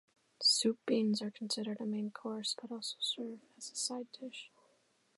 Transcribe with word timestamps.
Soup 0.41 0.79
beans 0.87 1.21
are 1.21 1.29
considered 1.29 1.79
a 1.79 1.85
main 1.85 2.09
course, 2.09 2.55
but 2.59 2.71
also 2.71 2.95
serve 2.99 3.37
as 3.55 3.69
a 3.69 3.75
side 3.75 4.07
dish. 4.19 4.49